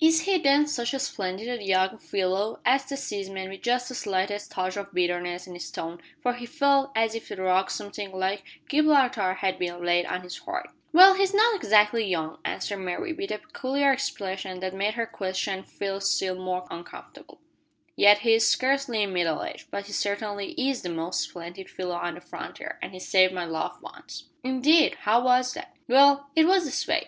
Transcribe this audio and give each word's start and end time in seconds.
"Is 0.00 0.22
he, 0.22 0.36
then, 0.38 0.66
such 0.66 0.92
a 0.92 0.98
splendid 0.98 1.62
young 1.62 1.98
fellow!" 1.98 2.58
asked 2.66 2.88
the 2.88 2.96
seaman, 2.96 3.50
with 3.50 3.62
just 3.62 3.88
the 3.88 3.94
slightest 3.94 4.50
touch 4.50 4.76
of 4.76 4.92
bitterness 4.92 5.46
in 5.46 5.54
his 5.54 5.70
tone, 5.70 6.00
for 6.20 6.32
he 6.32 6.44
felt 6.44 6.90
as 6.96 7.14
if 7.14 7.30
a 7.30 7.36
rock 7.36 7.70
something 7.70 8.10
like 8.10 8.42
Gibraltar 8.68 9.34
had 9.34 9.60
been 9.60 9.84
laid 9.84 10.06
on 10.06 10.22
his 10.22 10.38
heart. 10.38 10.70
"Well, 10.92 11.14
he's 11.14 11.32
not 11.32 11.54
exactly 11.54 12.04
young," 12.04 12.40
answered 12.44 12.78
Mary, 12.78 13.12
with 13.12 13.30
a 13.30 13.38
peculiar 13.38 13.92
expression 13.92 14.58
that 14.58 14.74
made 14.74 14.94
her 14.94 15.06
questioner 15.06 15.62
feel 15.62 16.00
still 16.00 16.34
more 16.34 16.66
uncomfortable, 16.68 17.40
"yet 17.94 18.18
he 18.18 18.34
is 18.34 18.48
scarcely 18.48 19.06
middle 19.06 19.44
aged, 19.44 19.70
but 19.70 19.86
he 19.86 19.92
certainly 19.92 20.50
is 20.60 20.82
the 20.82 20.88
most 20.88 21.20
splendid 21.20 21.70
fellow 21.70 21.94
on 21.94 22.14
the 22.16 22.20
frontier; 22.20 22.76
and 22.82 22.92
he 22.92 22.98
saved 22.98 23.32
my 23.32 23.44
life 23.44 23.80
once." 23.80 24.24
"Indeed! 24.42 24.96
how 25.02 25.22
was 25.22 25.54
that?" 25.54 25.74
"Well, 25.86 26.28
it 26.34 26.44
was 26.46 26.64
this 26.64 26.88
way. 26.88 26.96